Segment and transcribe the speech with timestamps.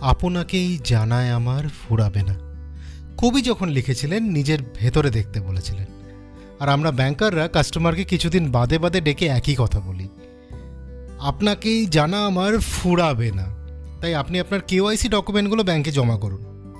[0.00, 2.34] আপনাকেই জানায় আমার ফুরাবে না।
[3.16, 5.86] কবি যখন লিখেছিলেন, নিজের ভেতরে দেখতে বলেছিলেন।
[6.60, 10.08] আর আমরা ব্যাংকাররা কাস্টমারকে কিছুদিন বাদে বাদে ডেকে একই কথা বলি।
[11.18, 13.46] আপনাকেই জানা আমার ফুরাবে না।
[14.00, 16.72] তাই আপনি আপনার কেওয়াইসি ডকুমেন্টগুলো ব্যাংকে জমা করুন।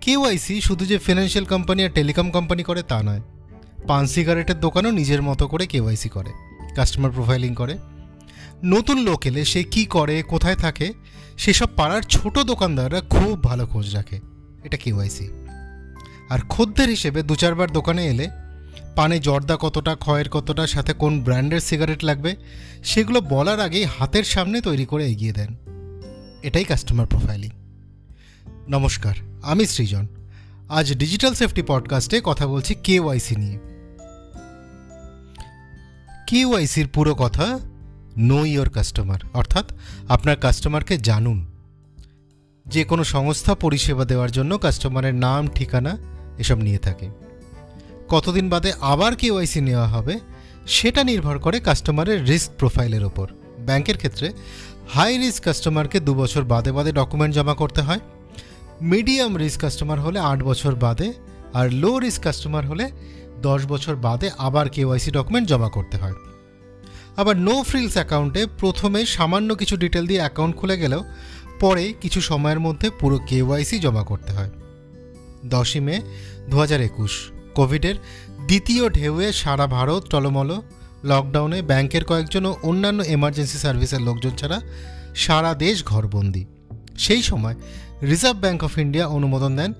[0.00, 3.20] কেওয়াইসি শুধু যে ফিনান্সিয়াল কোম্পানি আর টেলিকম কোম্পানি করে তা নয়।
[3.86, 6.30] পান সিগারেটের দোকানও নিজের মতো করে কেওয়াইসি করে।
[6.74, 7.78] কাস্টমার প্রোফাইলিং করে।
[8.64, 10.92] নতুন লোক এলে সে কী করে, কোথায় থাকে
[11.38, 14.20] সেসব পাড়ার ছোট দোকানদাররা খুব ভালো খোঁজ রাখে।
[14.64, 15.28] এটা কেওয়াইসি।
[16.28, 18.28] আর খদ্দের হিসেবে দু চারবার দোকানে এলে
[18.96, 22.36] পানে জর্দা কতটা, ক্ষয়ের কতটা, সাথে কোন ব্র্যান্ডের সিগারেট লাগবে,
[22.84, 25.56] সেগুলো বলার আগেই হাতের সামনে তৈরি করে এগিয়ে দেন।
[26.42, 27.50] এটাই কাস্টমার প্রোফাইলিং
[28.68, 30.06] নমস্কার, আমি সৃজন।
[30.68, 33.58] আজ ডিজিটাল সেফটি পডকাস্টে কথা বলছি কেওয়াইসি নিয়ে।
[36.26, 37.58] কেওয়াইসির পুরো কথা
[38.18, 39.72] নো ইয়োর কাস্টমার অর্থাৎ
[40.08, 41.46] আপনার কাস্টমারকে জানুন।
[42.66, 45.98] যে কোনো সংস্থা পরিষেবা দেওয়ার জন্য কাস্টমারের নাম, ঠিকানা
[46.38, 47.08] এসব নিয়ে থাকে।
[48.08, 50.18] কতদিন বাদে আবার কেওয়াইসি নেওয়া হবে,
[50.66, 54.32] সেটা নির্ভর করে কাস্টমারের রিস্ক প্রোফাইলের ওপর। ব্যাংকের ক্ষেত্রে
[54.88, 58.00] হাই রিস্ক কাস্টমারকে দু বছর বাদে বাদে ডকুমেন্ট জমা করতে হয়।
[58.82, 61.12] মিডিয়াম রিস্ক কাস্টমার হলে আট বছর বাদে,
[61.54, 62.90] আর লো রিস্ক কাস্টমার হলে
[63.42, 66.12] দশ বছর বাদে আবার কেওয়াইসি ডকুমেন্ট জমা করতে হয়।
[67.20, 71.02] আবার নো ফ্রিলস অ্যাকাউন্টে প্রথমে সামান্য কিছু ডিটেল দিয়ে অ্যাকাউন্ট খুলে গেলেও
[71.60, 74.50] পরে কিছু সময়ের মধ্যে পুরো কেওয়াইসি জমা করতে হয়।
[75.44, 75.96] দশই মে
[76.50, 77.12] দু হাজার একুশ,
[77.54, 77.96] কোভিডের
[78.48, 80.50] দ্বিতীয় ঢেউয়ে সারা ভারত টলমল।
[81.10, 84.58] লকডাউনে ব্যাংকের কয়েকজন ও অন্যান্য এমার্জেন্সি সার্ভিসের লোকজন ছাড়া
[85.24, 86.42] সারা দেশ ঘরবন্দি।
[87.04, 87.56] সেই সময়
[88.10, 89.70] রিজার্ভ ব্যাঙ্ক অফ ইন্ডিয়া অনুমোদন দেন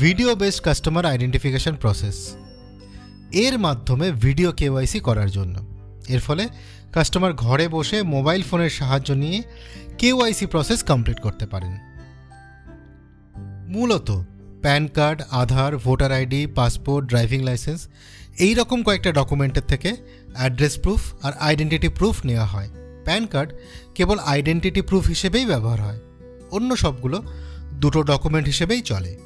[0.00, 2.16] video based customer identification process
[3.44, 5.71] এর মাধ্যমে ভিডিও কেওয়াইসি করার জন্য।
[6.08, 6.48] এর ফলে
[6.92, 9.42] কাস্টমার ঘরে বসে মোবাইল ফোনের সাহায্য নিয়ে
[9.98, 11.72] কেওয়াইসি প্রসেস কমপ্লিট করতে পারেন।
[13.68, 14.22] মূলত
[14.62, 17.88] PAN card, Aadhaar, voter ID, passport, driving licence
[18.38, 19.96] এই রকম কয়েকটা ডকুমেন্টের থেকে
[20.34, 22.68] অ্যাড্রেস প্রুফ আর আইডেন্টিটি প্রুফ নেওয়া হয়।
[23.04, 23.52] প্যান কার্ড
[23.94, 26.00] কেবল আইডেন্টিটি প্রুফ হিসেবেই ব্যবহার হয়।
[26.50, 27.22] অন্য সবগুলো
[27.72, 29.18] দুটো ডকুমেন্ট হিসেবেই চলে।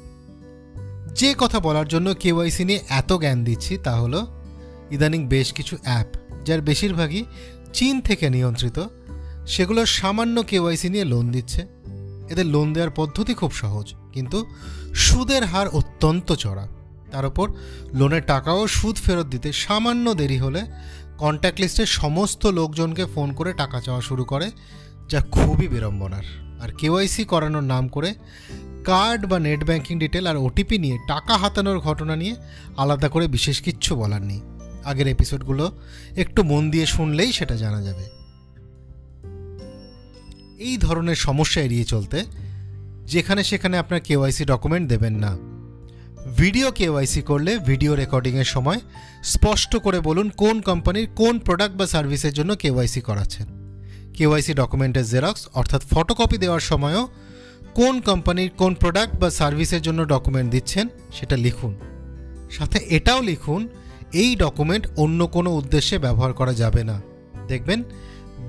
[1.15, 4.27] যে কথা বলার জন্য কেওয়াইসি নিয়ে এত জ্ঞান দিচ্ছি তা হলো,
[4.91, 6.07] ইদানিং বেশ কিছু অ্যাপ
[6.47, 7.23] যার বেশিরভাগই
[7.73, 8.77] চীন থেকে নিয়ন্ত্রিত,
[9.47, 11.61] সেগুলো সামান্য কেওয়াইসি নিয়ে লোন দিচ্ছে।
[12.29, 14.39] এদের লোন দেওয়ার পদ্ধতি খুব সহজ, কিন্তু
[15.03, 16.65] সুদের হার অত্যন্ত চড়া।
[17.11, 17.47] তার উপর
[17.93, 20.61] লোনের টাকাও সুদ ফেরত দিতে সামান্য দেরি হলে
[21.17, 24.47] কন্ট্যাক্ট লিস্টের সমস্ত লোকজনকে ফোন করে টাকা চাওয়া শুরু করে,
[25.09, 26.25] যা খুবই বিড়ম্বনার।
[26.63, 28.09] আর কেওয়াইসি করানোর নাম করে
[28.85, 32.35] কার্ড বা নেট ব্যাঙ্কিং ডিটেল আর ওটিপি নিয়ে টাকা হাতানোর ঘটনা নিয়ে
[32.77, 34.41] আলাদা করে বিশেষ কিচ্ছু বলার নেই।
[34.87, 35.65] আগের এপিসোডগুলো
[36.15, 38.05] একটু মন দিয়ে শুনলেই সেটা জানা যাবে।
[40.59, 42.19] এই ধরনের সমস্যা এড়িয়ে চলতে
[43.05, 45.31] যেখানে সেখানে আপনার কেওয়াইসি ডকুমেন্ট দেবেন না।
[46.37, 48.79] ভিডিও কেওয়াইসি করলে ভিডিও রেকর্ডিংয়ের সময়
[49.23, 53.47] স্পষ্ট করে বলুন কোন কোম্পানির কোন প্রোডাক্ট বা সার্ভিসের জন্য কেওয়াইসি করাচ্ছেন।
[54.13, 57.03] কেওয়াইসি ডকুমেন্টের জেরক্স অর্থাৎ ফটোকপি দেওয়ার সময়ও
[57.73, 61.73] কোন কোম্পানির কোন প্রোডাক্ট বা সার্ভিসের জন্য ডকুমেন্ট দিচ্ছেন সেটা লিখুন।
[62.51, 63.61] সাথে এটাও লিখুন
[64.13, 67.01] এই ডকুমেন্ট অন্য কোনো উদ্দেশ্যে ব্যবহার করা যাবে না।
[67.47, 67.83] দেখবেন,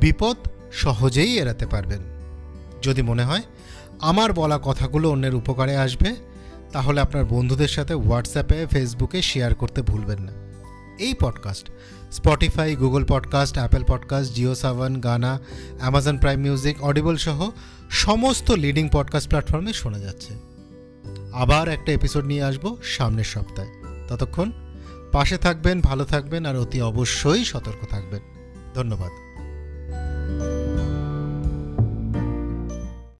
[0.00, 0.36] বিপদ
[0.72, 1.98] সহজেই এড়াতে পারবেন।
[2.82, 3.42] যদি মনে হয়,
[4.00, 6.16] আমার বলা কথাগুলো অন্যের উপকারে আসবে,
[6.72, 10.32] তাহলে আপনার বন্ধুদের সাথে হোয়াটসঅ্যাপে ফেসবুকে শেয়ার করতে ভুলবেন না।
[10.98, 11.70] এই podcast
[12.12, 15.38] Spotify Google podcast Apple podcast Jio Saavn Gaana
[15.78, 17.50] Amazon Prime Music Audible সহ
[17.90, 20.34] সমস্ত লিডিং পডকাস্ট প্ল্যাটফর্মে শোনা যাচ্ছে।
[21.32, 23.70] আবার একটা এপিসোড নিয়ে আসব সামনের সপ্তাহে।
[24.08, 24.52] ততক্ষণ
[25.12, 28.22] পাশে থাকবেন ভালো থাকবেন আর অতি অবশ্যই সতর্ক থাকবেন।
[28.74, 29.27] ধন্যবাদ।